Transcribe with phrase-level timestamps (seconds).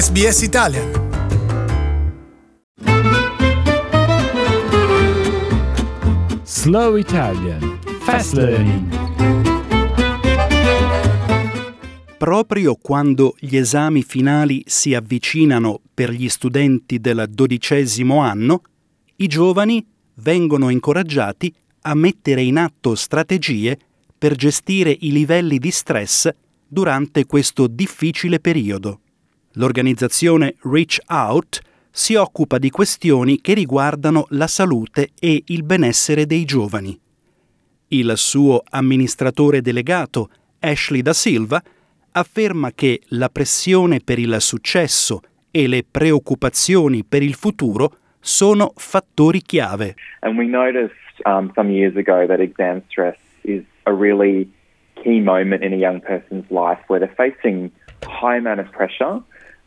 [0.00, 0.90] SBS Italian.
[6.42, 8.88] Slow Italian Fast Learning.
[12.16, 18.62] Proprio quando gli esami finali si avvicinano per gli studenti del dodicesimo anno,
[19.16, 23.78] i giovani vengono incoraggiati a mettere in atto strategie
[24.16, 26.26] per gestire i livelli di stress
[26.66, 29.00] durante questo difficile periodo.
[29.54, 36.44] L'organizzazione Reach Out si occupa di questioni che riguardano la salute e il benessere dei
[36.44, 36.96] giovani.
[37.88, 41.60] Il suo amministratore delegato, Ashley da Silva,
[42.12, 45.20] afferma che la pressione per il successo
[45.50, 49.96] e le preoccupazioni per il futuro sono fattori chiave.
[50.20, 50.94] And we noticed
[51.26, 54.48] um, some years ago that exam stress is a really
[55.02, 57.72] key moment in a young person's life where they're facing
[58.06, 59.20] high amount of pressure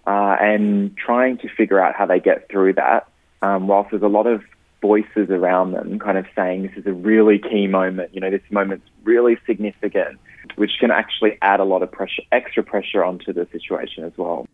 [0.05, 3.07] uh, and trying to figure out how they get through that.
[3.41, 4.41] Um, whilst there's a lot of
[4.81, 8.47] voices around them kind of saying this is a really key moment, you know, this
[8.49, 10.19] moment's really significant,
[10.55, 14.45] which can actually add a lot of pressure, extra pressure onto the situation as well.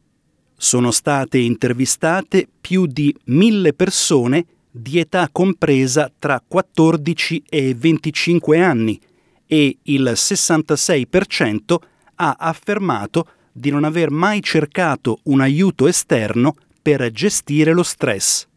[0.55, 8.99] Sono state intervistate più di mille persone di età compresa tra 14 e 25 anni
[9.47, 11.75] e il 66%
[12.15, 18.47] ha affermato di non aver mai cercato un aiuto esterno per gestire lo stress.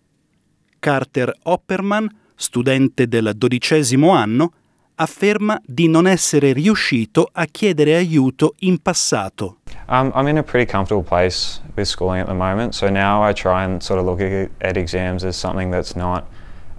[0.79, 4.53] Carter Opperman, studente del dodicesimo anno,
[4.97, 9.59] afferma di non essere riuscito a chiedere aiuto in passato.
[9.89, 13.33] Um, I'm in a pretty comfortable place with schooling at the moment, so now I
[13.33, 16.25] try and sort of look at exams as something that's not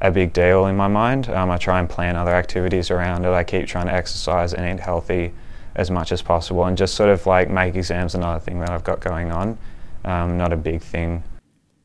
[0.02, 1.30] a big deal in my mind.
[1.30, 3.32] Um, I try and plan other activities around it.
[3.32, 5.32] I keep trying to exercise and eat healthy
[5.76, 8.84] as much as possible and just sort of like make exams another thing that I've
[8.84, 9.58] got going on,
[10.06, 11.24] um, not a big thing.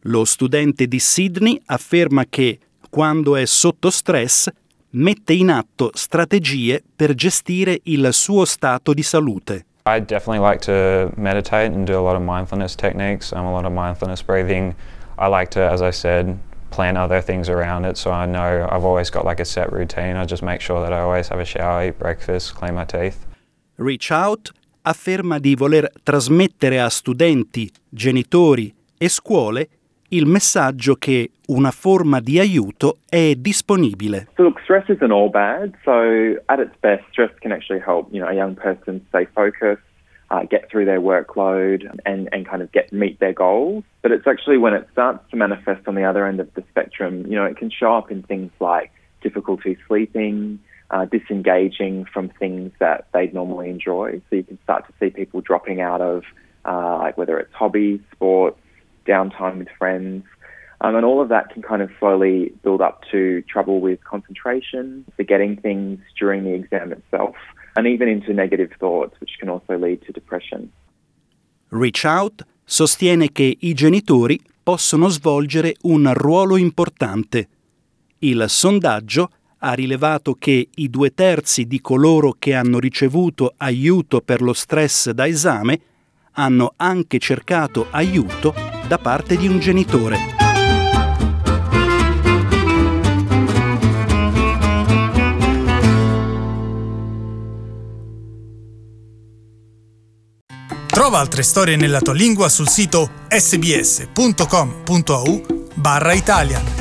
[0.02, 2.58] Lo studente di Sydney afferma che
[2.90, 4.48] quando è sotto stress
[4.90, 9.64] mette in atto strategie per gestire il suo stato di salute.
[9.84, 13.64] I definitely like to meditate and do a lot of mindfulness techniques, um, a lot
[13.64, 14.74] of mindfulness breathing.
[15.18, 16.38] I like to, as I said,
[16.70, 20.16] plan other things around it so I know I've always got like a set routine.
[20.16, 23.24] I just make sure that I always have a shower, eat breakfast, clean my teeth.
[23.80, 24.50] Reach Out
[24.82, 29.68] afferma di voler trasmettere a studenti, genitori e scuole
[30.08, 34.26] il messaggio che una forma di aiuto è disponibile.
[34.34, 35.76] So look, stress isn't all bad.
[35.84, 39.84] So at its best, stress can actually help you know a young person stay focused,
[40.32, 43.84] uh, get through their workload, and and kind of get meet their goals.
[44.02, 47.26] But it's actually when it starts to manifest on the other end of the spectrum,
[47.28, 48.90] you know, it can show up in things like
[49.22, 50.58] difficulty sleeping.
[50.90, 54.22] Uh, disengaging from things that they'd normally enjoy.
[54.30, 56.22] So you can start to see people dropping out of,
[56.64, 58.58] uh, like whether it's hobbies, sports,
[59.04, 60.24] downtime with friends.
[60.80, 65.04] Um, and all of that can kind of slowly build up to trouble with concentration,
[65.14, 67.36] forgetting things during the exam itself,
[67.76, 70.72] and even into negative thoughts, which can also lead to depression.
[71.70, 77.48] Reach Out sostiene che i genitori possono svolgere un ruolo importante.
[78.20, 84.40] Il sondaggio ha rilevato che i due terzi di coloro che hanno ricevuto aiuto per
[84.42, 85.80] lo stress da esame
[86.32, 88.54] hanno anche cercato aiuto
[88.86, 90.36] da parte di un genitore.
[100.86, 104.46] Trova altre storie nella tua lingua sul sito sbs.com.au
[105.74, 106.77] barra Italian.